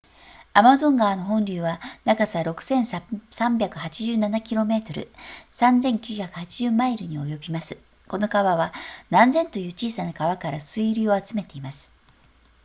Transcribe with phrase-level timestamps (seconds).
[0.55, 5.11] アマゾン川の本流は長さ 6,387
[5.59, 7.77] km3,980 マイルに及びます
[8.07, 8.73] この川は
[9.11, 11.91] 何千という小さな川から水流を集めています